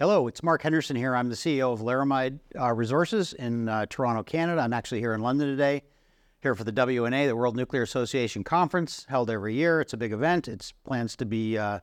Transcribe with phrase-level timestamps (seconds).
[0.00, 1.16] Hello, it's Marc Henderson here.
[1.16, 4.60] I'm the CEO of Laramide uh, Resources in uh, Toronto, Canada.
[4.60, 5.82] I'm actually here in London today,
[6.40, 9.80] here for the WNA, the World Nuclear Association Conference, held every year.
[9.80, 10.46] It's a big event.
[10.46, 11.80] It plans to be uh,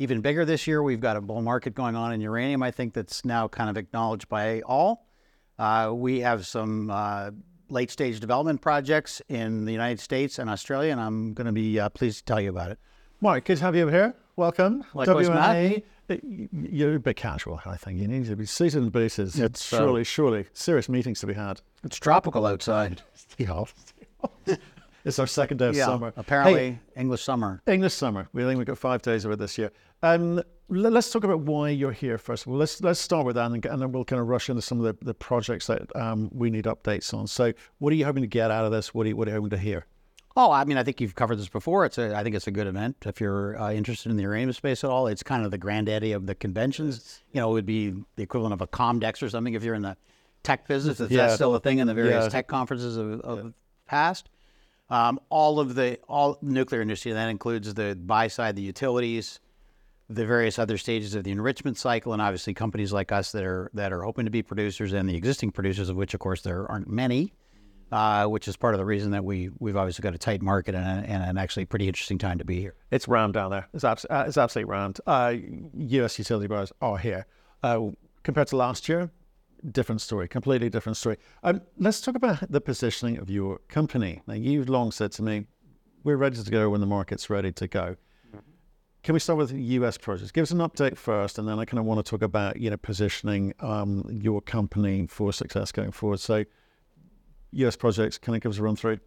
[0.00, 0.82] even bigger this year.
[0.82, 3.76] We've got a bull market going on in uranium, I think, that's now kind of
[3.76, 5.06] acknowledged by all.
[5.56, 7.30] Uh, we have some uh,
[7.68, 11.78] late stage development projects in the United States and Australia, and I'm going to be
[11.78, 12.80] uh, pleased to tell you about it.
[13.20, 14.16] Marc, good to have you over here.
[14.36, 14.84] Welcome.
[14.94, 15.82] Likewise, Matt.
[16.52, 17.98] You're a bit casual, I think.
[18.00, 19.38] You need to be seated in bases.
[19.38, 21.60] It's surely, surely serious meetings to be had.
[21.84, 23.02] It's tropical outside.
[23.38, 23.64] Yeah.
[25.06, 26.12] it's our second day of Yeah, summer.
[26.18, 27.62] apparently Hey, English summer.
[27.66, 28.28] English summer.
[28.34, 29.72] We think we've got five days of it this year.
[30.02, 32.58] Um, let's talk about why you're here first of all.
[32.58, 34.84] Let's let's start with that, and, and then we'll kind of rush into some of
[34.98, 37.26] the, the projects that um, we need updates on.
[37.26, 38.92] So, what are you hoping to get out of this?
[38.92, 39.86] What are you, what are you hoping to hear?
[40.36, 41.84] Oh, I mean, I think you've covered this before.
[41.84, 44.52] It's a, I think it's a good event if you're uh, interested in the uranium
[44.52, 45.06] space at all.
[45.06, 47.22] It's kind of the granddaddy of the conventions.
[47.32, 49.82] You know, it would be the equivalent of a Comdex or something if you're in
[49.82, 49.96] the
[50.42, 51.00] tech business.
[51.00, 51.22] If Yeah.
[51.26, 52.28] that's still a thing in the various Yeah.
[52.30, 53.52] tech conferences of, of
[53.86, 54.30] past.
[54.90, 59.40] Um, all of the all nuclear industry that includes the buy side, the utilities,
[60.10, 63.70] the various other stages of the enrichment cycle, and obviously companies like us that are
[63.74, 66.70] that are hoping to be producers, and the existing producers, of which, of course, there
[66.70, 67.32] aren't many,
[67.92, 70.74] uh, which is part of the reason that we we've obviously got a tight market
[70.74, 72.74] and, a, and an actually pretty interesting time to be here.
[72.90, 73.68] It's round down there.
[73.74, 74.98] It's, abs- uh, it's absolutely round.
[75.06, 75.34] Uh,
[75.74, 76.18] U.S.
[76.18, 77.26] utility buyers are here.
[77.62, 77.90] Uh,
[78.22, 79.10] compared to last year,
[79.70, 81.18] different story, completely different story.
[81.42, 84.22] Um, let's talk about the positioning of your company.
[84.26, 85.46] Now, you've long said to me,
[86.02, 87.96] we're ready to go when the market's ready to go.
[89.02, 89.98] Can we start with U.S.
[89.98, 90.30] projects?
[90.30, 92.70] Give us an update first, and then I kind of want to talk about you
[92.70, 96.20] know positioning um, your company for success going forward.
[96.20, 96.44] So,
[97.52, 97.76] U.S.
[97.76, 98.98] projects, can you give us a run through?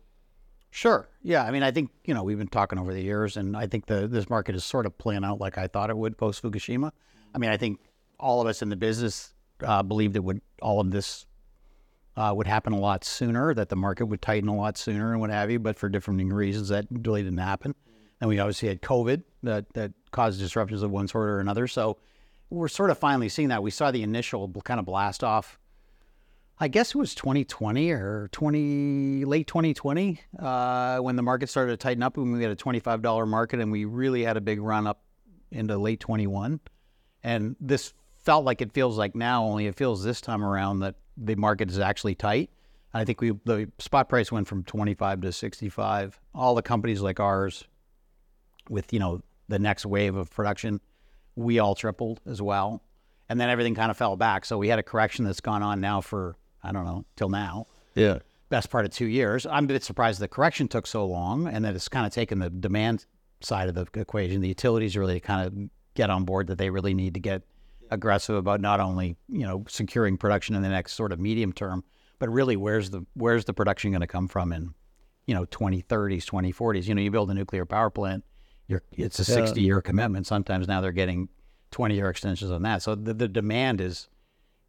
[0.72, 1.08] Sure.
[1.22, 1.44] Yeah.
[1.44, 3.86] I mean, I think you know we've been talking over the years, and I think
[3.86, 6.92] the this market is sort of playing out like I thought it would post Fukushima.
[7.34, 7.80] I mean, I think
[8.20, 11.26] all of us in the business uh, believed it would all of this
[12.18, 15.22] uh, would happen a lot sooner, that the market would tighten a lot sooner, and
[15.22, 15.59] what have you.
[15.59, 17.75] But for different reasons, that really didn't happen.
[18.22, 21.68] And we obviously had COVID that that caused disruptions of one sort or another.
[21.68, 21.98] So
[22.50, 23.64] we're sort of finally seeing that.
[23.64, 25.59] We saw the initial kind of blast off
[26.58, 31.78] I guess it was 2020 or 20 late 2020 uh, when the market started to
[31.78, 32.16] tighten up.
[32.16, 35.02] When we had a $25 market, and we really had a big run up
[35.52, 36.62] into late 21.
[37.24, 37.94] And this
[38.24, 41.70] felt like it feels like now, only it feels this time around that the market
[41.70, 42.50] is actually tight.
[42.94, 46.20] I think we the spot price went from 25 to 65.
[46.34, 47.66] All the companies like ours,
[48.70, 50.80] with you know the next wave of production,
[51.36, 52.82] we all tripled as well,
[53.28, 54.46] and then everything kind of fell back.
[54.46, 57.68] So we had a correction that's gone on now for I don't know till now,
[57.96, 58.20] Yeah.
[58.50, 59.46] best part of two years.
[59.46, 62.40] I'm a bit surprised the correction took so long, and that it's kind of taken
[62.40, 63.06] the demand
[63.42, 64.42] side of the equation.
[64.42, 67.44] The utilities really kind of get on board that they really need to get
[67.92, 71.84] aggressive about not only you know securing production in the next sort of medium term,
[72.20, 74.74] but really where's the where's the production going to come from in
[75.28, 76.88] you know 2030s, 2040s.
[76.88, 78.24] You know, you build a nuclear power plant,
[78.68, 80.25] you're it's a 60 year commitment.
[80.28, 81.30] Sometimes now they're getting
[81.72, 82.81] 20 year extensions on that.
[82.81, 84.08] So the, the demand is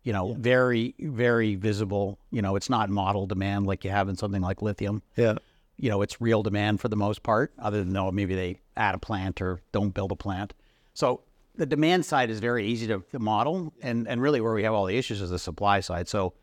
[0.06, 2.18] you know very very visible.
[2.30, 5.34] You know, it's not model demand like you have in something like lithium Yeah.
[5.78, 8.94] you know, it's real demand for the most part, other than though maybe they add
[8.94, 10.54] a plant or don't build a plant.
[10.94, 11.22] So
[11.56, 14.74] the demand side is very easy to, to model, and, and really where we have
[14.74, 16.06] all the issues is the supply side.
[16.08, 16.34] So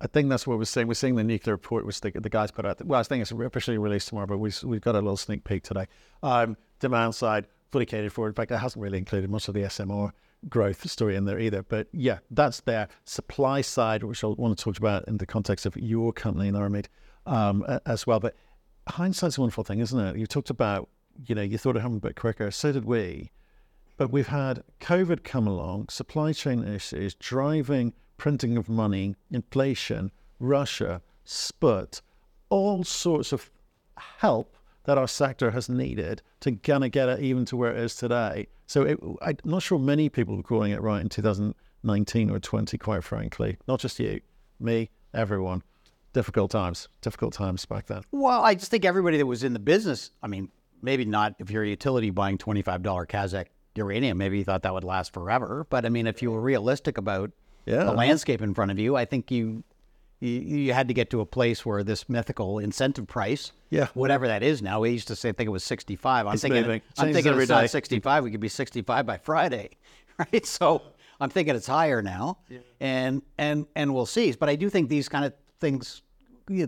[0.00, 0.86] I think that's what we're seeing.
[0.86, 2.84] We're seeing the nuclear report, which the, the guys put out.
[2.84, 5.62] Well, I think it's officially released tomorrow, but we, we've got a little sneak peek
[5.64, 5.86] today.
[6.22, 8.28] Um, demand side, fully catered for.
[8.28, 10.12] In fact, it hasn't really included much of the SMR
[10.48, 11.62] growth story in there either.
[11.62, 15.66] But yeah, that's their Supply side, which I want to talk about in the context
[15.66, 16.86] of your company, Laramide,
[17.26, 18.20] um, as well.
[18.20, 18.36] But
[18.88, 20.16] hindsight's a wonderful thing, isn't it?
[20.16, 20.88] You talked about,
[21.26, 22.50] you know, you thought it happened a bit quicker.
[22.50, 23.30] So did we.
[23.96, 31.02] But we've had COVID come along, supply chain issues, driving printing of money, inflation, Russia,
[31.24, 32.02] SPUT,
[32.48, 33.50] all sorts of
[33.96, 37.78] help that our sector has needed to kind of get it even to where it
[37.78, 38.46] is today.
[38.66, 42.78] So it, I'm not sure many people were calling it right in 2019 or 20,
[42.78, 43.56] quite frankly.
[43.66, 44.20] Not just you,
[44.60, 45.62] me, everyone.
[46.12, 48.02] Difficult times, difficult times back then.
[48.12, 50.48] Well, I just think everybody that was in the business, I mean,
[50.80, 54.84] maybe not if you're a utility buying $25 Kazakh uranium, maybe you thought that would
[54.84, 55.66] last forever.
[55.68, 57.32] But I mean, if you were realistic about
[57.66, 57.84] Yeah.
[57.84, 59.64] the landscape in front of you, I think you,
[60.28, 63.88] you you had to get to a place where this mythical incentive price, Yeah.
[63.94, 66.26] whatever that is now, we used to say, I think it was 65.
[66.26, 66.64] I'm It's thinking.
[66.64, 68.24] I'm Changes thinking it's not 65.
[68.24, 69.70] We could be 65 by Friday,
[70.18, 70.46] right?
[70.46, 70.82] So
[71.20, 72.38] I'm thinking it's higher now,
[72.80, 74.32] and and and we'll see.
[74.32, 76.02] But I do think these kind of things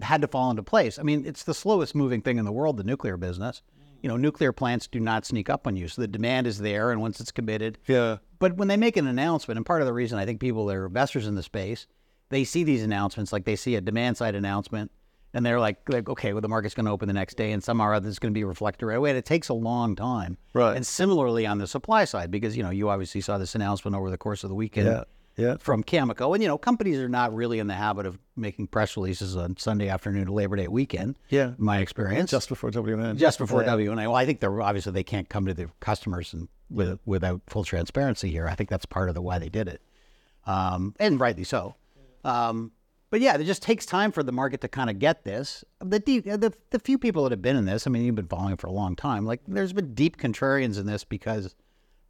[0.03, 0.99] had to fall into place.
[0.99, 3.63] I mean, it's the slowest moving thing in the world, the nuclear business.
[4.03, 5.89] You know, nuclear plants do not sneak up on you.
[5.89, 8.19] So the demand is there, and once it's committed, Yeah.
[8.39, 10.77] but when they make an announcement, and part of the reason I think people that
[10.77, 11.87] are investors in the space,
[12.29, 14.91] they see these announcements, like they see a demand side announcement,
[15.35, 17.63] and they're like, like okay, well, the market's going to open the next day, and
[17.63, 19.11] somehow or other it's going to be reflected right away.
[19.11, 20.39] And it takes a long time.
[20.55, 20.75] Right.
[20.77, 24.11] And similarly on the supply side, because you know you obviously saw this announcement over
[24.11, 25.05] the course of the weekend Yeah.
[25.39, 25.57] Yeah.
[25.59, 28.97] from Cameco, and you know companies are not really in the habit of making press
[28.97, 31.17] releases on Sunday afternoon to Labor Day weekend.
[31.29, 31.53] Yeah.
[31.59, 33.17] my experience, Just before WN.
[33.19, 33.69] just before Yeah.
[33.77, 34.07] WNA.
[34.07, 37.63] Well, I think they're obviously they can't come to the customers and with, without full
[37.65, 38.49] transparency here.
[38.49, 39.83] I think that's part of the why they did it,
[40.47, 41.75] um, and rightly so.
[42.27, 42.73] Um,
[43.11, 45.65] but yeah, it just takes time for the market to kind of get this.
[45.81, 47.87] The deep, the the few people that have been in this.
[47.87, 49.25] I mean, you've been following it for a long time.
[49.25, 51.55] Like, there's been deep contrarians in this because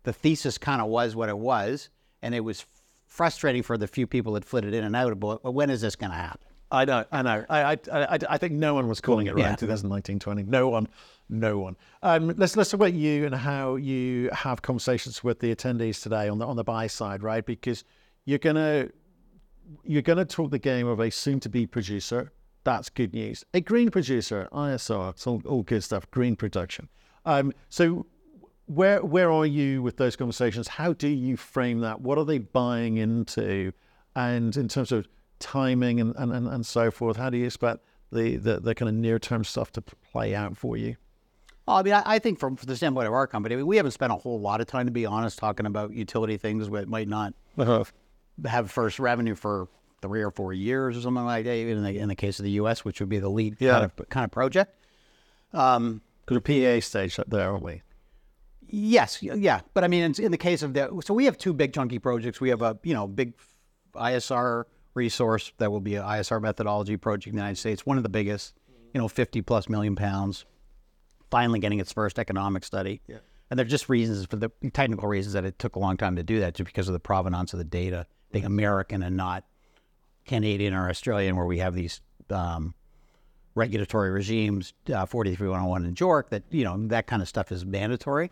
[0.05, 1.91] the thesis kind of was what it was,
[2.23, 2.65] and it was
[3.05, 5.17] frustrating for the few people that flitted in and out.
[5.19, 6.41] Well, when is this going to happen?
[6.73, 7.45] I know, I know.
[7.49, 9.51] I, I, I, I think no one was calling it right Yeah.
[9.51, 10.43] in 2019, 20.
[10.45, 10.89] No one,
[11.29, 11.77] no one.
[12.03, 16.29] Um, let's let's talk about you and how you have conversations with the attendees today
[16.29, 17.45] on the on the buy side, right?
[17.47, 17.85] Because
[18.25, 18.89] you're gonna
[19.85, 22.33] you're gonna talk the game of a soon-to-be producer.
[22.65, 23.45] That's good news.
[23.55, 26.11] A green producer, ISR, it's all, all good stuff.
[26.11, 26.89] Green production.
[27.25, 28.07] Um, so
[28.67, 30.69] where where are you with those conversations?
[30.69, 32.01] How do you frame that?
[32.01, 33.73] What are they buying into?
[34.15, 35.07] And in terms of
[35.39, 38.95] timing and, and, and, so forth, how do you expect the, the, the kind of
[38.95, 40.97] near term stuff to play out for you?
[41.67, 43.77] Well, I mean, I, I think from the standpoint of our company, I mean, we
[43.77, 46.89] haven't spent a whole lot of time, to be honest, talking about utility things that
[46.89, 47.35] might not
[48.45, 49.69] have first revenue for
[50.03, 51.55] three or four years or something like that.
[51.55, 53.73] Even in the, in the case of the U.S., which would be the lead Yeah.
[53.73, 54.75] kind of kind of project.
[55.53, 57.83] Um, Because a PA stage up there, aren't we?
[58.69, 61.53] yes, yeah, but I mean, in, in the case of the, so we have two
[61.53, 62.41] big chunky projects.
[62.41, 63.35] We have a you know big
[63.95, 68.03] ISR resource that will be an ISR methodology project in the United States, one of
[68.03, 68.55] the biggest,
[68.95, 70.45] you know, 50 plus million pounds,
[71.31, 73.01] finally getting its first economic study.
[73.07, 73.19] Yeah.
[73.51, 76.23] And they're just reasons for the technical reasons that it took a long time to
[76.23, 79.45] do that, just because of the provenance of the data, being American and not
[80.27, 82.01] Canadian or Australian, where we have these
[82.31, 82.75] um,
[83.55, 88.31] regulatory regimes, uh, 43101 in JORC, that, you know, that kind of stuff is mandatory.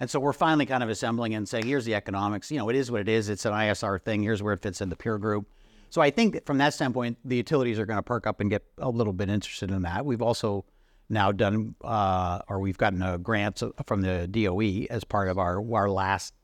[0.00, 2.50] And so we're finally kind of assembling and saying, here's the economics.
[2.50, 3.28] You know, it is what it is.
[3.28, 4.22] It's an ISR thing.
[4.22, 5.46] Here's where it fits in the peer group.
[5.90, 8.64] So I think from that standpoint, the utilities are going to perk up and get
[8.78, 10.06] a little bit interested in that.
[10.06, 10.64] We've also
[11.08, 15.62] now done, uh, or we've gotten a grant from the DOE as part of our
[15.74, 16.34] our last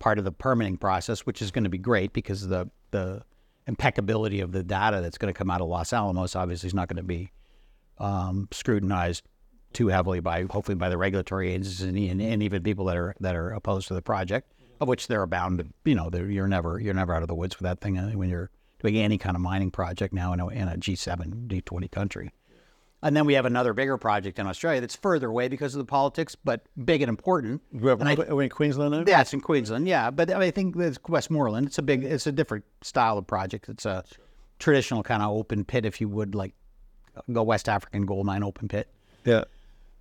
[0.00, 3.22] part of the permitting process, which is going to be great because the the
[3.68, 6.88] impeccability of the data that's going to come out of Los Alamos obviously is not
[6.88, 7.30] going to be
[7.98, 9.22] um, scrutinized
[9.72, 13.36] too heavily by hopefully by the regulatory agencies and, and, even people that are that
[13.36, 16.80] are opposed to the project, of which there are bound to you know you're never
[16.80, 18.50] you're never out of the woods with that thing uh, when you're
[18.80, 22.32] doing any kind of mining project now in a, in a G7 G20 country.
[23.02, 25.86] And then we have another bigger project in Australia that's further away because of the
[25.86, 27.62] politics, but big and important.
[27.72, 29.04] We're, are we in Queensland now?
[29.06, 29.88] Yeah, it's in Queensland.
[29.88, 31.66] Yeah, but I think it's Westmoreland.
[31.66, 33.70] It's a big, it's a different style of project.
[33.70, 34.04] It's a
[34.58, 36.52] traditional kind of open pit, if you would, like
[37.32, 38.88] go West African gold mine open pit
[39.24, 39.44] Yeah.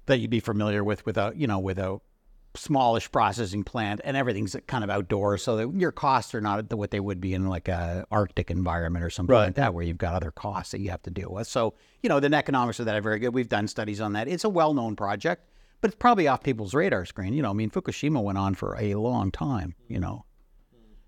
[0.06, 2.00] that you'd be familiar with, with a you know with a
[2.60, 6.92] smallish processing plant, and everything's kind of outdoors, so that your costs are not what
[6.92, 9.46] they would be in like a Arctic environment or something Right.
[9.46, 11.48] like that, where you've got other costs that you have to deal with.
[11.48, 11.74] So
[12.04, 13.34] you know the economics of that are very good.
[13.34, 14.28] We've done studies on that.
[14.28, 15.50] It's a well-known project,
[15.82, 17.34] but it's probably off people's radar screen.
[17.34, 19.76] You know, I mean, Fukushima went on for a long time.
[19.88, 20.26] You know,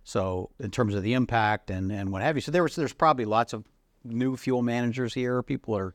[0.04, 2.94] so in terms of the impact and and what have you, so there was there's
[2.94, 3.66] probably lots of
[4.04, 5.44] new fuel managers here.
[5.44, 5.94] People are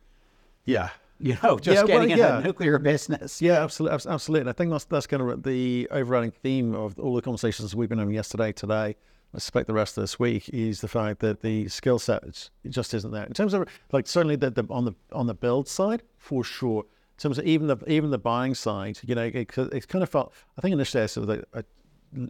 [0.65, 0.91] Yeah.
[1.19, 2.41] You know just Yeah, well, getting into yeah.
[2.41, 3.41] the nuclear business.
[3.41, 4.51] Yeah, absolutely, absolutely.
[4.51, 7.99] I think that's that's kind of the overriding theme of all the conversations we've been
[7.99, 8.97] having yesterday, today.
[9.35, 12.95] I suspect the rest of this week is the fact that the skill set just
[12.95, 13.25] isn't there.
[13.25, 16.83] In terms of like certainly the, the on the on the build side for sure.
[16.83, 20.09] In terms of even the even the buying side, you know, it, it kind of
[20.09, 20.33] felt.
[20.59, 21.63] I think initially I sort of uh,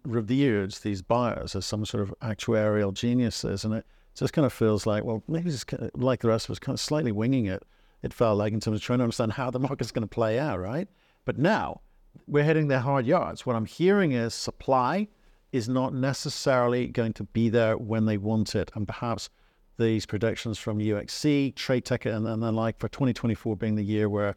[0.05, 4.87] revered these buyers as some sort of actuarial geniuses, and it just kind of feels
[4.87, 7.47] like well maybe it's kind of, like the rest of us, kind of slightly winging
[7.47, 7.63] it.
[8.03, 10.39] It felt like in terms of trying to understand how the market's going to play
[10.39, 10.89] out, right?
[11.25, 11.81] But now
[12.27, 13.45] we're hitting their hard yards.
[13.45, 15.09] What I'm hearing is supply
[15.53, 19.31] is not necessarily going to be there when they want it, and perhaps
[19.79, 24.37] these predictions from UXC, TradeTech, and, and the like for 2024 being the year where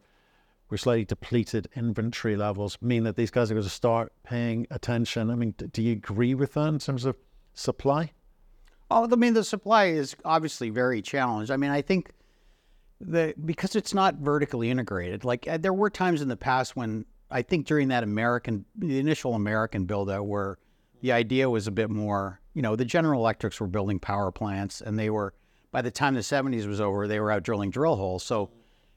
[0.69, 5.31] we're slightly depleted inventory levels mean that these guys are going to start paying attention.
[5.31, 7.15] I mean, d- do you agree with that in terms of
[7.53, 8.11] supply?
[8.91, 11.51] Oh, I mean, the supply is obviously very challenged.
[11.51, 12.11] I mean, I think
[13.01, 15.23] the because it's not vertically integrated.
[15.23, 18.99] Like uh, there were times in the past when I think during that American, the
[18.99, 20.57] initial American build out, where
[21.01, 22.41] the idea was a bit more.
[22.53, 25.33] You know, the General Electrics were building power plants, and they were
[25.71, 28.23] by the time the '70s was over, they were out drilling drill holes.
[28.23, 28.49] So,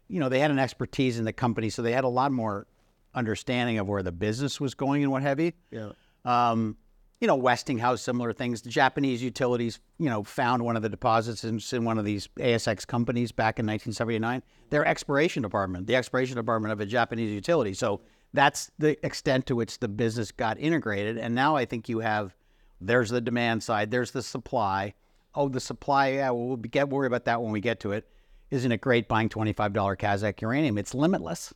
[0.09, 2.67] you know, they had an expertise in the company, so they had a lot more
[3.15, 5.53] understanding of where the business was going and what have you.
[5.71, 5.93] Yeah.
[6.25, 6.77] Um,
[7.23, 8.63] you know, Westinghouse, similar things.
[8.63, 12.29] The Japanese utilities, you know, found one of the deposits in, in one of these
[12.37, 14.43] ASX companies back in 1979.
[14.71, 17.75] Their exploration department, the exploration department of a Japanese utility.
[17.75, 18.01] So
[18.35, 21.17] that's the extent to which the business got integrated.
[21.17, 22.35] And now I think you have
[22.81, 24.93] there's the demand side, there's the supply.
[25.37, 28.09] Oh, the supply, yeah, we'll get worry about that when we get to it.
[28.51, 30.77] Isn't it great buying $25 Kazakh uranium?
[30.77, 31.55] It's limitless.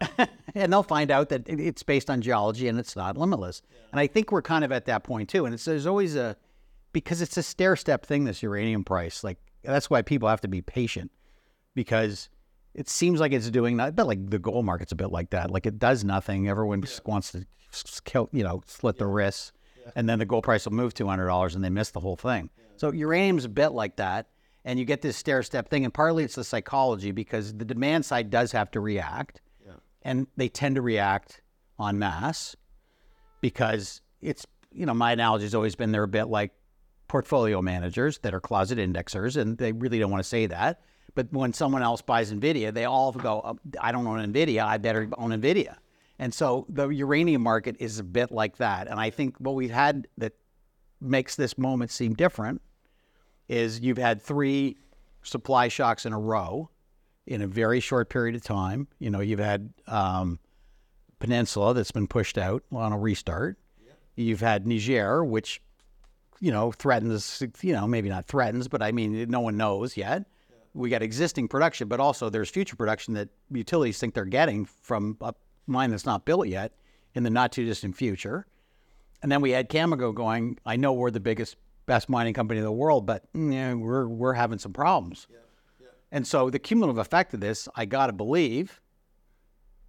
[0.54, 3.62] and they'll find out that it's based on geology and it's not limitless.
[3.92, 5.44] And I think we're kind of at that point too.
[5.44, 6.36] And it's there's always a
[6.92, 8.24] because it's a stair step thing.
[8.24, 11.10] This uranium price, like that's why people have to be patient
[11.74, 12.28] because
[12.74, 13.94] it seems like it's doing that.
[13.94, 15.50] But like the gold market's a bit like that.
[15.50, 16.48] Like it does nothing.
[16.48, 17.46] Everyone just wants to
[18.04, 19.52] kill, you know, slit the wrists,
[19.94, 22.16] and then the gold price will move two hundred dollars, and they miss the whole
[22.16, 22.50] thing.
[22.76, 24.28] So uranium's a bit like that.
[24.62, 28.04] And you get this stair step thing, and partly it's the psychology because the demand
[28.04, 29.40] side does have to react
[30.02, 31.42] and they tend to react
[31.80, 32.56] en masse
[33.40, 36.52] because it's you know my analogy has always been they're a bit like
[37.08, 40.80] portfolio managers that are closet indexers and they really don't want to say that.
[41.16, 44.78] But when someone else buys nvidia they all go "Oh, i don't own nvidia i
[44.78, 45.76] better own nvidia.
[46.18, 49.70] And so the uranium market is a bit like that and i think what we've
[49.70, 50.34] had that
[51.00, 52.60] makes this moment seem different
[53.48, 54.76] is you've had three
[55.22, 56.70] supply shocks in a row
[57.30, 58.88] in a very short period of time.
[58.98, 60.40] You know, you've had um,
[61.20, 63.56] Peninsula that's been pushed out on a restart.
[64.16, 65.62] You've had Niger, which
[66.40, 67.42] you know threatens.
[67.62, 70.24] You know, maybe not threatens, but I mean, no one knows yet.
[70.74, 75.16] We got existing production, but also there's future production that utilities think they're getting from
[75.20, 75.32] a
[75.66, 76.72] mine that's not built yet
[77.14, 78.46] in the not too distant future.
[79.22, 80.58] And then we had Cameco going.
[80.66, 81.56] I know we're the biggest,
[81.86, 85.28] best mining company in the world, but mm, yeah, we're we're having some problems.
[86.12, 88.80] And so the cumulative effect of this, I got to believe,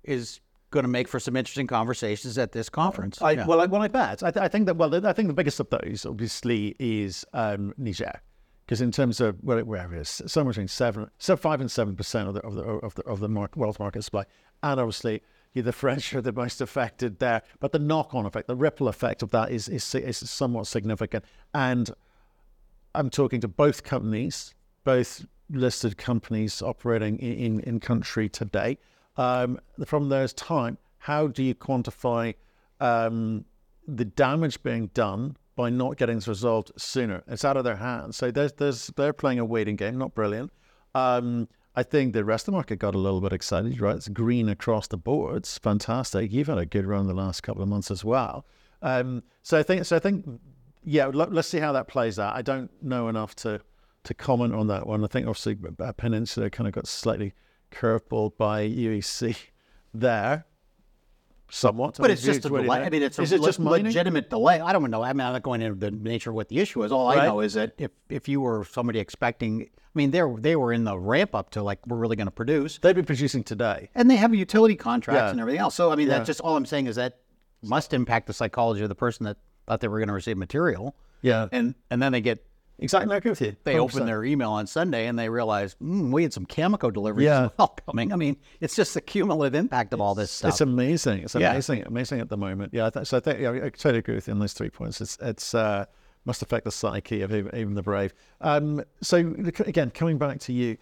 [0.03, 0.39] is
[0.71, 3.21] going to make for some interesting conversations at this conference.
[3.21, 3.45] I, Yeah.
[3.45, 4.23] Well, I, well, I bet.
[4.23, 4.77] I, th- I think that.
[4.77, 8.21] Well, I think the biggest of those, obviously, is um, Niger,
[8.65, 11.95] because in terms of well, where it is, somewhere between seven, so five and seven
[11.95, 14.25] percent of the of the of the of the market, wealth market supply,
[14.63, 15.21] and obviously.
[15.53, 19.21] Yeah, the French are the most affected there, but the knock-on effect, the ripple effect
[19.21, 21.25] of that is is, is somewhat significant.
[21.53, 21.91] And
[22.95, 28.77] I'm talking to both companies, both listed companies operating in, in, country today.
[29.17, 32.35] Um, from those time, how do you quantify
[32.79, 33.45] um,
[33.87, 37.23] the damage being done by not getting this resolved sooner?
[37.27, 38.17] It's out of their hands.
[38.17, 40.51] So there's, there's, they're playing a waiting game, not brilliant.
[40.95, 43.95] Um, I think the rest of the market got a little bit excited, right?
[43.95, 45.37] It's green across the board.
[45.37, 46.31] It's fantastic.
[46.31, 48.45] You've had a good run the last couple of months as well.
[48.81, 50.25] Um, so I think, so I think,
[50.83, 51.05] yeah.
[51.07, 52.35] Let, us see how that plays out.
[52.35, 53.61] I don't know enough to
[54.03, 55.03] to comment on that one.
[55.03, 57.33] I think obviously uh, Peninsula kind of got slightly
[57.71, 59.37] curveballed by UEC
[59.93, 60.45] there,
[61.49, 61.97] somewhat.
[61.99, 62.83] But it's just a what do you delay.
[62.85, 63.85] I mean, it's a it le- just mining?
[63.85, 64.59] legitimate delay.
[64.59, 65.03] I don't know.
[65.03, 66.91] I mean, I'm not going into the nature of what the issue is.
[66.91, 70.39] All I know is that if, if you were somebody expecting, I mean, they were,
[70.39, 72.79] they were in the ramp up to like, we're really going to produce.
[72.79, 73.89] They've been producing today.
[73.95, 75.29] And they have utility contracts Yeah.
[75.31, 75.75] and everything else.
[75.75, 76.17] So, I mean, Yeah.
[76.17, 77.19] that's just all I'm saying is that
[77.61, 80.95] must impact the psychology of the person that thought they were going to receive material.
[81.21, 82.43] Yeah, And, and then they get
[82.79, 83.13] exactly.
[83.13, 83.55] I agree with you.
[83.63, 83.79] they 100%.
[83.79, 87.45] open their email on Sunday and they realize mm, we had some Cameco deliveries Yeah.
[87.45, 88.11] as well coming.
[88.13, 90.49] I mean, it's just the cumulative impact of all this stuff.
[90.49, 91.23] It's amazing.
[91.23, 91.51] It's Yeah.
[91.51, 92.73] amazing, amazing at the moment.
[92.73, 94.69] Yeah, I th- so I think yeah, I totally agree with you on those three
[94.69, 95.01] points.
[95.01, 95.85] It's it's uh,
[96.25, 98.13] must affect the psyche of even, even the brave.
[98.41, 100.77] Um, so again, coming back to you,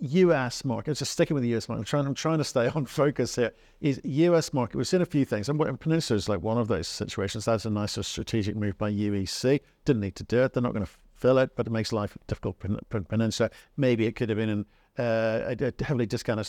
[0.00, 0.64] U.S.
[0.64, 0.94] market.
[0.96, 1.68] Just sticking with the U.S.
[1.68, 1.80] market.
[1.80, 2.06] I'm trying.
[2.06, 3.52] I'm trying to stay on focus here.
[3.80, 4.52] Is U.S.
[4.52, 4.76] market?
[4.76, 7.44] We've seen a few things, and what- Peninsula is like one of those situations.
[7.46, 9.60] That's a nice sort of strategic move by UEC.
[9.84, 10.52] Didn't need to do it.
[10.52, 12.56] They're not going to fill it, but it makes life difficult
[12.88, 13.50] for Peninsula.
[13.76, 14.66] Maybe it could have been an,
[14.98, 16.48] uh, a a heavily discounted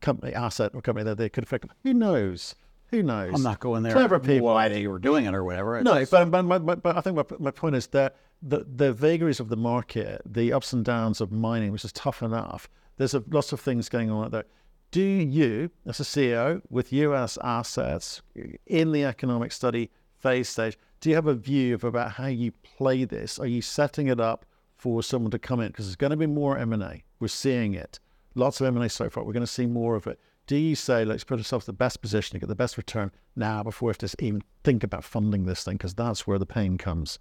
[0.00, 1.66] company asset or company that they could affect.
[1.82, 2.54] Who knows?
[2.88, 3.32] Who knows?
[3.34, 3.92] I'm not going there.
[3.92, 4.46] Clever people.
[4.46, 5.78] Why they were doing it or whatever.
[5.78, 8.92] It's No, but, but, but, but I think my, my point is that the, the
[8.92, 13.14] vagaries of the market, the ups and downs of mining, which is tough enough, there's
[13.14, 14.44] a, lots of things going on out there.
[14.90, 18.22] Do you, as a CEO with US assets
[18.66, 22.50] in the economic study phase stage, do you have a view of about how you
[22.62, 23.38] play this?
[23.38, 24.46] Are you setting it up
[24.78, 25.66] for someone to come in?
[25.66, 27.04] Because there's going to be more M&A.
[27.20, 28.00] We're seeing it.
[28.34, 29.22] Lots of M&A so far.
[29.22, 30.18] We're going to see more of it.
[30.46, 33.10] Do you say, let's put ourselves in the best position to get the best return
[33.36, 35.76] now before we have to even think about funding this thing?
[35.76, 37.18] Because that's where the pain comes.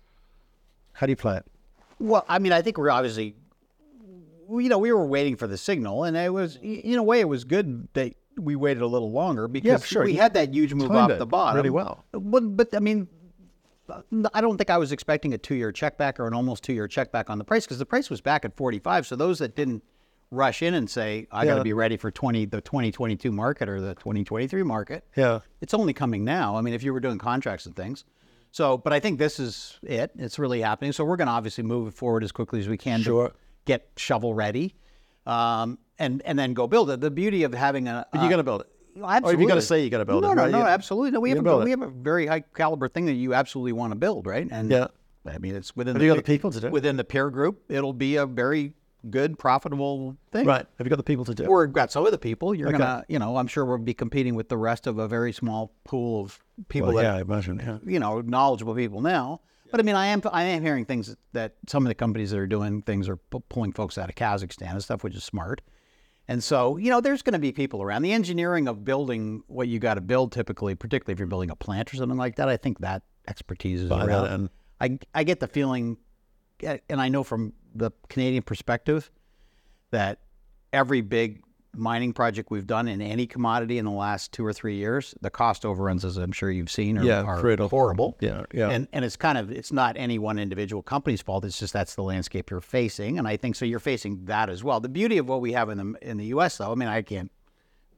[0.93, 1.45] How do you play it?
[1.99, 3.35] Well, I mean, I think we're obviously,
[4.49, 7.27] you know, we were waiting for the signal, and it was, in a way, it
[7.27, 10.05] was good that we waited a little longer because sure.
[10.05, 12.05] we had that huge move Timed off the bottom really well.
[12.13, 13.09] But, but I mean,
[14.33, 17.11] I don't think I was expecting a two-year check back or an almost two-year check
[17.11, 19.07] back on the price because the price was back at 45.
[19.07, 19.83] So those that didn't
[20.31, 23.81] rush in and say, I got to be ready for 20 the 2022 market or
[23.81, 25.05] the 2023 market.
[25.15, 25.39] Yeah.
[25.61, 26.55] It's only coming now.
[26.57, 28.05] I mean, if you were doing contracts and things.
[28.51, 30.11] So, but I think this is it.
[30.15, 30.91] It's really happening.
[30.91, 33.29] So we're going to obviously move it forward as quickly as we can Sure.
[33.29, 33.35] to
[33.65, 34.75] get shovel ready,
[35.25, 37.01] um, and and then go build it.
[37.01, 38.67] The beauty of having a But you're going to build it.
[38.95, 39.27] Oh, absolutely.
[39.27, 40.35] Or have you got to say you got to build no, it?
[40.35, 40.51] No, right?
[40.51, 41.11] no, absolutely.
[41.11, 43.91] No, we have, a, we have a very high caliber thing that you absolutely want
[43.91, 44.47] to build, right?
[44.51, 44.87] And Yeah.
[45.25, 47.03] I mean, it's within Have the you got the pe- people to do within the
[47.03, 47.63] peer group.
[47.69, 48.73] It'll be a very
[49.09, 50.45] good, profitable thing.
[50.45, 50.65] Right.
[50.77, 51.49] Have you got the people to do?
[51.51, 52.53] We've got some of the people.
[52.53, 52.77] You're Okay.
[52.77, 55.73] gonna, you know, I'm sure we'll be competing with the rest of a very small
[55.85, 57.59] pool of people Well, that yeah, I imagine.
[57.63, 57.77] Yeah.
[57.89, 59.41] you know, knowledgeable people now.
[59.71, 62.37] But I mean, I am I am hearing things that some of the companies that
[62.39, 65.61] are doing things are pu- pulling folks out of Kazakhstan and stuff, which is smart.
[66.27, 68.01] And so, you know, there's going to be people around.
[68.01, 71.55] The engineering of building what you got to build, typically, particularly if you're building a
[71.55, 74.27] plant or something like that, I think that expertise is that around.
[74.27, 74.49] and-
[74.81, 75.97] I I get the feeling,
[76.61, 79.11] eh, and I know from the Canadian perspective,
[79.91, 80.19] that
[80.73, 81.41] every big
[81.75, 85.29] mining project we've done in any commodity in the last two or three years, the
[85.29, 87.39] cost overruns, as I'm sure you've seen, are, Yeah, are
[87.69, 88.17] horrible.
[88.19, 88.69] Yeah, yeah.
[88.69, 91.45] And and it's kind of it's not any one individual company's fault.
[91.45, 93.65] It's just that's the landscape you're facing, and I think so.
[93.65, 94.79] You're facing that as well.
[94.79, 96.57] The beauty of what we have in the in the U.S.
[96.57, 97.31] though, I mean, I can't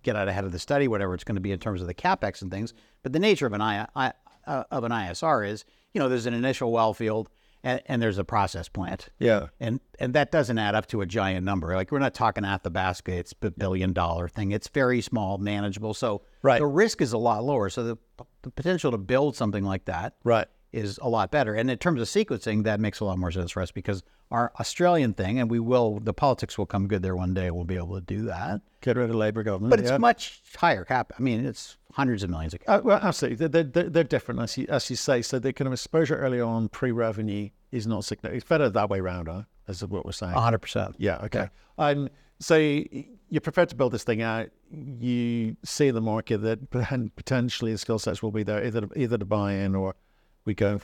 [0.03, 1.94] get out ahead of the study, whatever it's going to be in terms of the
[1.94, 2.74] capex and things.
[3.03, 4.13] But the nature of an I, I
[4.48, 7.29] uh, of an ISR is, you know, there's an initial well field
[7.65, 9.10] and, and there's a process plant.
[9.19, 9.48] Yeah.
[9.60, 11.75] And and that doesn't add up to a giant number.
[11.75, 14.51] Like we're not talking Athabasca, it's a billion dollar thing.
[14.51, 15.93] It's very small, manageable.
[15.93, 16.60] So Right.
[16.60, 17.69] the risk is a lot lower.
[17.72, 17.98] So the,
[18.43, 20.48] the potential to build something like that Right.
[20.72, 21.55] is a lot better.
[21.55, 24.51] And in terms of sequencing, that makes a lot more sense for us because our
[24.60, 27.50] Australian thing, and we will, the politics will come good there one day.
[27.50, 28.62] We'll be able to do that.
[28.81, 29.72] Get rid of Labour government.
[29.72, 29.98] But it's yeah.
[29.98, 31.13] much higher cap.
[31.17, 33.47] I mean, it's hundreds of millions of Uh, well, absolutely.
[33.47, 35.21] They're, they're, they're different, as you, as you say.
[35.21, 38.35] So the kind of exposure early on, pre-revenue, is not significant.
[38.41, 39.43] It's better that way round, huh?
[39.67, 40.33] As what we're saying.
[40.33, 40.95] 100%.
[40.97, 41.17] Yeah.
[41.23, 41.49] Okay.
[41.77, 42.09] Um,
[42.39, 44.49] so you're prepared to build this thing out.
[44.71, 49.17] You see the market that potentially the skill sets will be there, either to, either
[49.17, 49.95] to buy in or
[50.43, 50.81] we go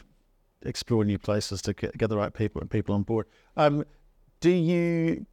[0.63, 3.27] explore new places to get, get the right people and people on board.
[3.58, 3.84] Um,
[4.39, 5.25] do you?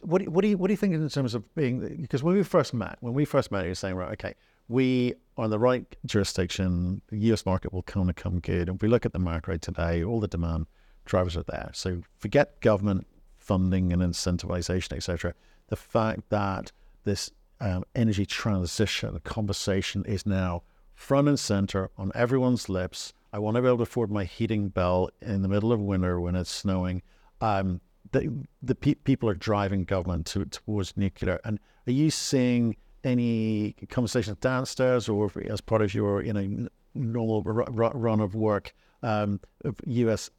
[0.00, 1.98] What do, you- what do you what do you think in terms of being?
[2.00, 4.34] Because when we first met, when we first met, you were saying, right, okay,
[4.68, 7.02] we are the right jurisdiction.
[7.08, 7.46] The U.S.
[7.46, 8.68] market will kind of come good.
[8.68, 10.66] And if we look at the macro today, all the demand
[11.04, 11.70] drivers are there.
[11.72, 13.06] So forget government
[13.38, 15.34] funding and incentivization, etc.
[15.68, 16.72] The fact that
[17.04, 20.62] this um, energy transition conversation is now
[20.94, 23.12] front and center on everyone's lips.
[23.32, 26.20] I want to be able to afford my heating bill in the middle of winter
[26.20, 27.02] when it's snowing.
[27.40, 27.80] Um,
[28.12, 31.40] the the pe- people are driving government to, towards nuclear.
[31.44, 37.42] And are you seeing any conversations downstairs or as part of your you know normal
[37.46, 40.30] r- r- run of work, um, of U.S.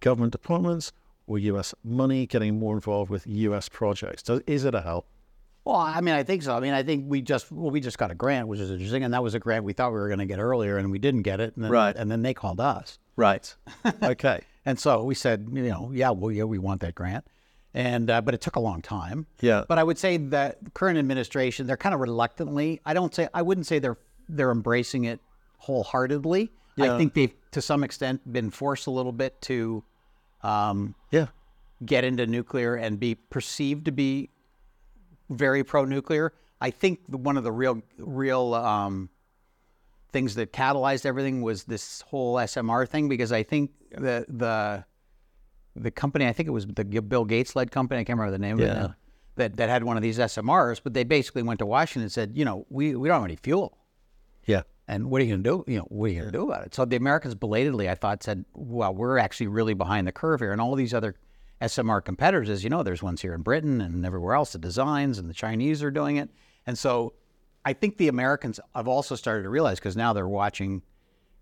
[0.00, 0.92] government departments
[1.26, 1.74] or U.S.
[1.84, 3.68] money getting more involved with U.S.
[3.68, 4.22] projects?
[4.22, 5.06] Does, is it a help?
[5.64, 6.56] Well, I mean, I think so.
[6.56, 9.04] I mean, I think we just well, we just got a grant, which is interesting,
[9.04, 10.98] and that was a grant we thought we were going to get earlier, and we
[10.98, 11.94] didn't get it, and then, Right.
[11.94, 13.54] And then they called us, Right.
[14.02, 14.40] okay.
[14.64, 17.26] and so we said, you know, yeah, well, yeah, we want that grant,
[17.74, 19.26] and uh, but it took a long time.
[19.40, 19.64] Yeah.
[19.68, 22.80] But I would say that current administration, they're kind of reluctantly.
[22.84, 25.20] I don't say I wouldn't say they're they're embracing it
[25.58, 26.50] wholeheartedly.
[26.76, 26.94] Yeah.
[26.94, 29.84] I think they've to some extent been forced a little bit to
[30.42, 31.26] um, Yeah.
[31.84, 34.30] get into nuclear and be perceived to be
[35.28, 36.32] very pro-nuclear.
[36.60, 39.10] I think one of the real real um,
[40.12, 44.84] things that catalyzed everything was this whole SMR thing because I think the the
[45.82, 48.42] the company I think it was the Bill Gates led company I can't remember the
[48.42, 48.94] name of it now,
[49.36, 52.32] that that had one of these SMRs, but they basically went to Washington and said,
[52.34, 53.78] you know, we we don't have any fuel.
[54.46, 54.62] Yeah.
[54.88, 55.72] And what are you going to do?
[55.72, 56.74] You know, what are you going to do about it?
[56.74, 60.52] So the Americans belatedly, I thought, said, "Well, we're actually really behind the curve here."
[60.52, 61.14] And all these other
[61.60, 64.52] SMR competitors, as you know, there's ones here in Britain and everywhere else.
[64.52, 66.28] The designs and the Chinese are doing it.
[66.66, 67.14] And so,
[67.64, 70.82] I think the Americans have also started to realize because now they're watching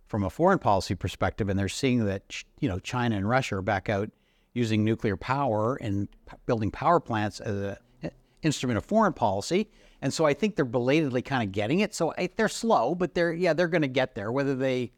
[0.09, 3.62] from a foreign policy perspective, and they're seeing that you know China and Russia are
[3.62, 4.11] back out
[4.58, 8.10] using nuclear power and p- building power plants as a i-
[8.42, 9.70] instrument of foreign policy.
[10.02, 11.94] And so I think they're belatedly kind of getting it.
[11.94, 14.30] So I, they're slow, but they're yeah they're going to get there.
[14.30, 14.92] Whether they,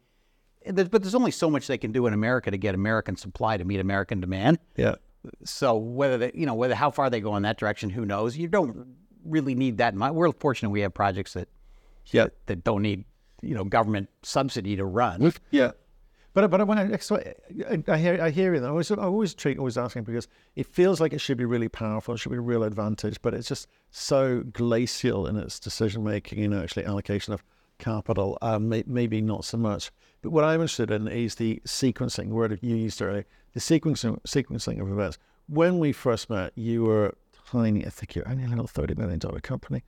[0.65, 3.63] but there's only so much they can do in America to get American supply to
[3.65, 4.59] meet American demand.
[4.75, 4.95] Yeah.
[5.43, 8.35] So whether they, you know, whether how far they go in that direction, who knows?
[8.37, 8.87] You don't
[9.23, 9.93] really need that.
[9.95, 10.13] much.
[10.13, 11.47] We're fortunate we have projects that
[12.11, 12.27] Yeah.
[12.47, 13.05] that don't need
[13.43, 15.33] you know government subsidy to run.
[15.49, 15.71] Yeah.
[16.33, 16.97] But but when I,
[17.87, 18.63] I, hear I hear you.
[18.63, 21.67] I always I always treat always asking because it feels like it should be really
[21.67, 22.13] powerful.
[22.13, 26.43] It should be a real advantage, but it's just so glacial in its decision making
[26.43, 27.43] and actually allocation of
[27.79, 28.37] capital.
[28.41, 29.91] Um, may, maybe not so much.
[30.21, 33.25] But what I'm interested in is the sequencing word you used earlier.
[33.53, 35.17] The sequencing sequencing of events.
[35.47, 37.13] When we first met, you were
[37.51, 37.85] tiny.
[37.85, 39.83] I think you're only a little thirty million dollar company.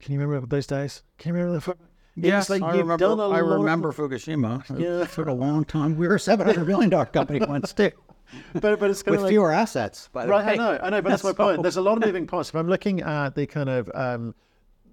[0.00, 1.02] Can you remember those days?
[1.18, 1.76] Can you remember that?
[2.16, 3.04] It Yes, was like I you've remember.
[3.04, 4.78] done a I lot of- remember Fukushima.
[4.78, 5.02] Yeah.
[5.02, 5.96] It took a long time.
[5.96, 7.90] We were a seven hundred million dollar company once too,
[8.54, 10.08] but but it's kind with of like, fewer assets.
[10.12, 11.62] By the Right, I know, I know, but that's my point.
[11.62, 12.50] There's a lot of moving parts.
[12.50, 14.34] If I'm looking at the kind of um,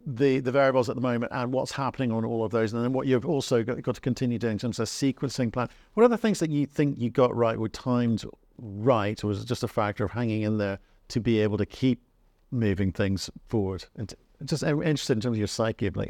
[0.08, 2.92] the the variables at the moment and what's happening on all of those, and then
[2.92, 5.70] what you've also got, got to continue doing in terms of sequencing plan.
[5.94, 8.26] What are the things that you think you got right, were timed
[8.58, 10.80] right, or was it just a factor of hanging in there
[11.10, 12.02] to be able to keep
[12.50, 13.86] moving things forward?
[13.96, 14.12] And
[14.44, 16.10] just I'm interested in terms of your psyche of like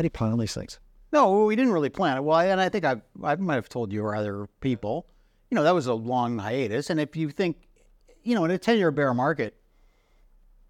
[0.00, 0.78] how, do you plan these things?
[1.12, 2.20] No, we didn't really plan it.
[2.22, 5.06] Well, and I think I I might have told you or other people,
[5.50, 6.88] you know, that was a long hiatus.
[6.88, 7.56] And if you think,
[8.22, 9.54] you know, in a ten year bear market,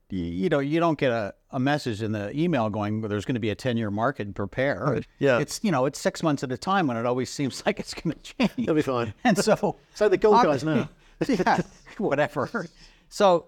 [0.08, 3.24] you, you know, you don't get a, a message in the email going, well, there's
[3.24, 4.26] going to be a ten year market.
[4.26, 5.02] and Prepare.
[5.18, 5.38] Yeah.
[5.38, 7.94] It's you know, it's six months at a time when it always seems like it's
[7.94, 8.52] going to change.
[8.56, 9.14] It'll be fine.
[9.22, 10.88] And so, So the gold guys now.
[11.28, 11.60] yeah,
[11.98, 12.66] whatever.
[13.10, 13.46] So,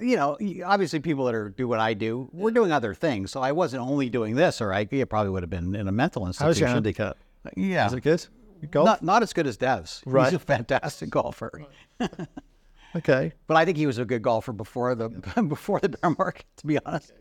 [0.00, 3.30] you know, obviously people that are do what I do, we're doing other things.
[3.30, 5.92] So I wasn't only doing this, or I it probably would have been in a
[5.92, 6.46] mental institution.
[6.46, 7.16] How's your handicap?
[7.56, 8.26] Yeah, Is it good?
[8.70, 8.86] Golf?
[8.86, 10.02] not not as good as Dev's.
[10.06, 10.24] Right.
[10.24, 11.64] He's a fantastic golfer,
[12.96, 13.32] okay.
[13.46, 15.08] but I think he was a good golfer before the
[15.48, 16.46] before the bear market.
[16.58, 17.12] To be honest.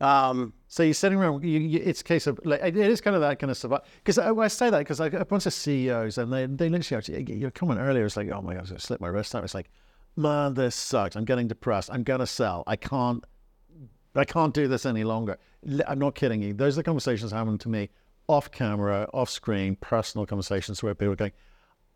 [0.00, 1.44] Um, So you're sitting around.
[1.44, 3.84] You, you, it's a case of like it is kind of that kind of survival.
[3.98, 7.38] Because I, I say that because I bunch of CEOs and they they literally actually
[7.38, 8.04] you're coming earlier.
[8.04, 9.44] It's like oh my god, I gonna my wrist out.
[9.44, 9.70] It's like
[10.16, 11.16] man, this sucks.
[11.16, 11.90] I'm getting depressed.
[11.92, 12.64] I'm gonna sell.
[12.66, 13.24] I can't.
[14.14, 15.38] I can't do this any longer.
[15.86, 16.52] I'm not kidding you.
[16.52, 17.88] Those are the conversations happening to me
[18.28, 21.32] off camera, off screen, personal conversations where people are going,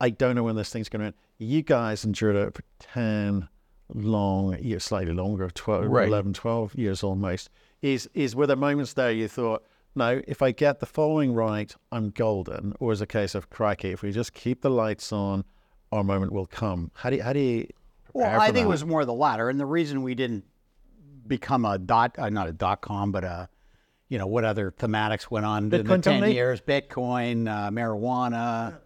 [0.00, 1.14] I don't know when this thing's going to end.
[1.38, 3.48] You guys endured it for 10
[3.94, 6.08] long years, slightly longer, 12, Right.
[6.08, 7.50] 11, 12 years almost.
[7.82, 11.74] Is, is were there moments there you thought, no, if I get the following right,
[11.90, 12.74] I'm golden?
[12.80, 15.44] Or is it a case of, crikey, if we just keep the lights on,
[15.92, 16.90] our moment will come?
[16.94, 17.68] How do you, how do you
[18.12, 20.44] well, I think it was more the latter, and the reason we didn't
[21.26, 23.48] become a dot, uh, not a dot com, but a,
[24.08, 26.34] you know, what other thematics went on in the Bitcoin ten company?
[26.34, 28.78] years: Bitcoin, uh, marijuana,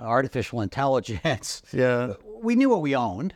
[0.00, 1.62] artificial intelligence.
[1.72, 2.14] Yeah.
[2.42, 3.34] we knew what we owned,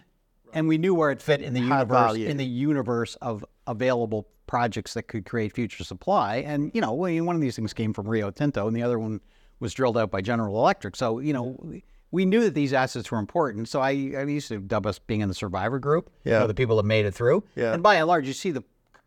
[0.53, 2.29] and we knew where it fit in the Had universe value.
[2.29, 6.37] in the universe of available projects that could create future supply.
[6.37, 8.99] And you know, we- one of these things came from Rio Tinto, and the other
[8.99, 9.21] one
[9.61, 10.97] was drilled out by General Electric.
[10.97, 13.69] So you know, we, we knew that these assets were important.
[13.69, 16.11] So I, I used to dub us being in the survivor group.
[16.25, 16.47] you know, Yeah.
[16.47, 17.43] the people that made it through.
[17.57, 17.73] Yeah.
[17.73, 18.63] And by and large, you see the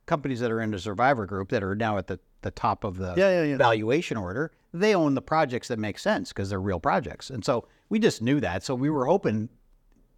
[0.08, 2.98] companies that are in the survivor group that are now at the, the top of
[2.98, 3.58] the Yeah, yeah, yeah.
[3.58, 7.30] valuation order, they own the projects that make sense because they're real projects.
[7.30, 8.64] And so we just knew that.
[8.64, 9.50] So we were hoping,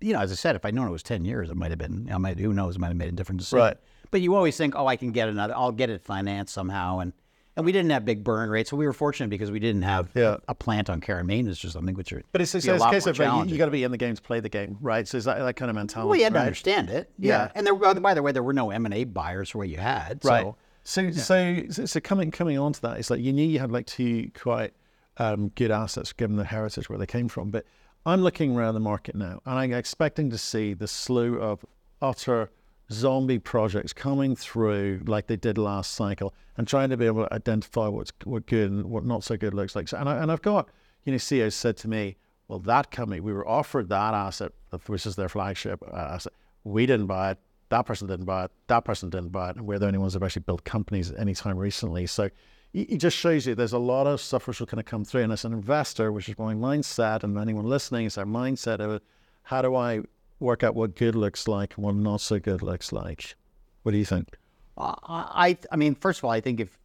[0.02, 1.78] you know, as I said, if I'd known it was 10 years, it might have
[1.78, 3.60] been, I might, who knows, it might have made a different decision.
[3.60, 3.78] Right.
[4.12, 7.00] But you always think, oh, I can get another, I'll get it financed somehow.
[7.00, 7.12] And,
[7.58, 8.70] and we didn't have big burn rates.
[8.70, 10.38] So we were fortunate because we didn't have Yeah.
[10.48, 12.82] a plant on care and maintenance or something, which are, But it's, it's, a it's
[12.82, 13.54] a lot case more of you, challenging.
[13.54, 15.06] you got to be in the game to play the game, right?
[15.08, 16.08] So is that that kind of mentality?
[16.10, 17.12] well, you had to understand it.
[17.20, 17.46] Yeah.
[17.46, 17.52] Yeah.
[17.56, 20.24] And there, by the way, there were no M&A buyers for what you had.
[20.24, 20.44] Right.
[20.44, 23.60] So, So, so, so, so coming coming on to that, it's like you knew you
[23.60, 24.72] had like two quite
[25.18, 27.50] um, good assets given the heritage where they came from.
[27.50, 27.66] But
[28.06, 31.66] I'm looking around the market now, and I'm expecting to see the slew of
[32.02, 32.52] utter
[32.92, 37.34] zombie projects coming through like they did last cycle, and trying to be able to
[37.34, 39.88] identify what's what good and what not so good looks like.
[39.88, 40.70] So, and, I, and I've got
[41.04, 44.52] you know CEOs said to me, well, that company we were offered that asset,
[44.88, 46.34] which is their flagship uh, asset.
[46.64, 49.66] We didn't buy it that person didn't buy it, that person didn't buy it, and
[49.66, 52.06] we're the only ones that have actually built companies at any time recently.
[52.06, 52.30] So
[52.74, 55.24] it just shows you there's a lot of stuff which will kind of come through.
[55.24, 59.02] And as an investor, which is my mindset, and anyone listening, is our mindset of
[59.44, 60.02] how do I
[60.40, 63.36] work out what good looks like and what not so good looks like?
[63.84, 64.38] What do you think?
[64.78, 66.78] Uh, I, I mean, first of all, I think if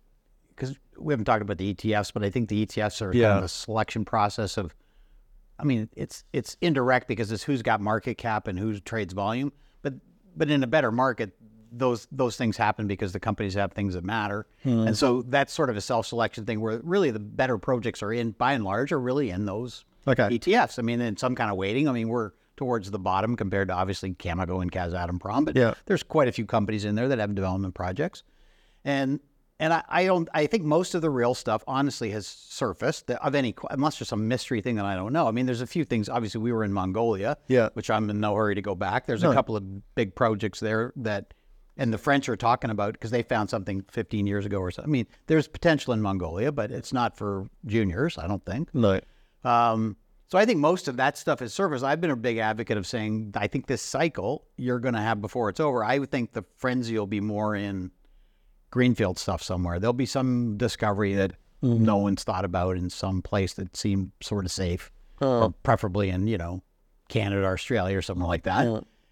[0.54, 3.44] because we haven't talked about the ETFs, but I think the ETFs are kind of
[3.44, 4.74] a selection process of.
[5.58, 9.52] I mean, it's it's indirect because it's who's got market cap and who trades volume,
[9.82, 9.94] but
[10.36, 11.32] but in a better market,
[11.70, 15.70] those those things happen because the companies have things that matter, and so that's sort
[15.70, 18.90] of a self selection thing where really the better projects are in by and large
[18.92, 20.24] are really in those Okay.
[20.38, 20.78] ETFs.
[20.78, 21.88] I mean, in some kind of weighting.
[21.88, 22.32] I mean, we're
[22.62, 25.74] towards the bottom compared to obviously Cameco and Kazatomprom, but Yeah.
[25.86, 28.22] there's quite a few companies in there that have development projects,
[28.84, 29.18] and
[29.58, 30.28] and I, I don't.
[30.32, 34.26] I think most of the real stuff, honestly, has surfaced of any, unless there's some
[34.28, 35.26] mystery thing that I don't know.
[35.28, 36.08] I mean, there's a few things.
[36.08, 37.68] Obviously, we were in Mongolia, Yeah.
[37.74, 39.06] which I'm in no hurry to go back.
[39.06, 41.34] There's a couple of big projects there that,
[41.76, 44.90] and the French are talking about because they found something 15 years ago or something.
[44.90, 48.68] I mean, there's potential in Mongolia, but it's not for juniors, I don't think.
[48.74, 49.00] No.
[49.44, 49.96] Um,
[50.32, 51.82] so I think most of that stuff is service.
[51.82, 55.20] I've been a big advocate of saying I think this cycle you're going to have
[55.20, 55.84] before it's over.
[55.84, 57.90] I would think the frenzy will be more in
[58.70, 59.78] greenfield stuff somewhere.
[59.78, 61.84] There'll be some discovery that mm-hmm.
[61.84, 64.90] no one's thought about in some place that seemed sort of safe,
[65.20, 66.62] or preferably in you know
[67.10, 68.66] Canada, or Australia, or something like that.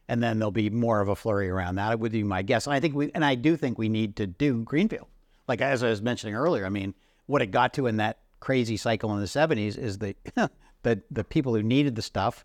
[0.09, 2.01] and then there'll be more of a flurry around that.
[2.01, 2.67] Would be my guess.
[2.67, 5.09] And I think we, and I do think we need to do greenfield.
[5.47, 6.95] Like as I was mentioning earlier, I mean,
[7.27, 10.15] what it got to in that crazy cycle in the '70s is the
[10.83, 12.45] the the people who needed the stuff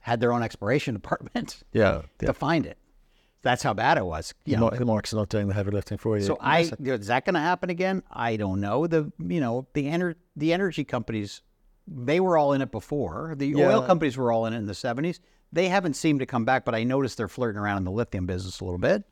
[0.00, 2.02] had their own exploration department Yeah.
[2.18, 2.78] to find it.
[3.42, 4.32] That's how bad it was.
[4.46, 6.24] You know, Mark, the market's not doing the heavy lifting for you.
[6.24, 8.02] so I is that going to happen again?
[8.10, 8.86] I don't know.
[8.86, 11.42] The you know the ener- the energy companies,
[11.86, 13.34] they were all in it before.
[13.36, 15.20] The oil companies were all in it in the seventies.
[15.52, 18.24] They haven't seemed to come back, but I noticed they're flirting around in the lithium
[18.26, 19.04] business a little bit.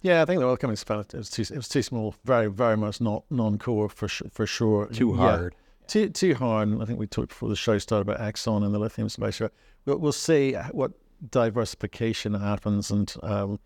[0.00, 2.48] Yeah, I think the oil companies felt it was too it was too small, very
[2.48, 4.86] very much not non core for su- for sure.
[4.86, 5.48] Too Yeah.
[5.86, 6.68] Too too hard.
[6.68, 9.36] And I think we talked before the show started about Exxon and the lithium space.
[9.36, 9.50] So
[9.84, 10.92] We'll, we'll see what
[11.30, 13.58] diversification happens and um,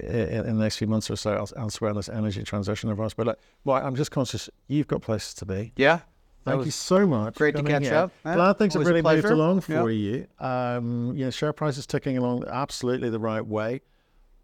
[0.00, 0.08] in,
[0.46, 3.14] in the next few months or so elsewhere in this energy transition of ours.
[3.14, 5.72] But like, well, I'm just conscious you've got places to be.
[5.76, 6.00] Yeah,
[6.44, 7.36] Thank you so much.
[7.36, 7.94] great to catch here.
[7.94, 8.12] up.
[8.24, 10.26] Yeah, Glad things have always a really moved along for Yeah.
[10.40, 10.46] you.
[10.46, 13.80] Um, you know, share prices ticking along absolutely the right way.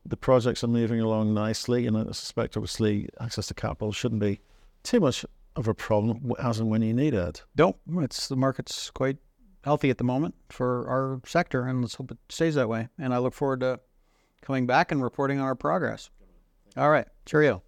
[0.06, 4.40] The projects are moving along nicely, and I suspect obviously access to capital shouldn't be
[4.82, 7.44] too much of a problem as and when you need it.
[7.56, 7.76] don't.
[7.96, 9.18] It's the market's quite
[9.64, 12.88] healthy at the moment for our sector, and let's hope it stays that way.
[12.98, 13.80] And I look forward to
[14.42, 16.10] coming back and reporting on our progress.
[16.76, 17.62] All right, cheerio.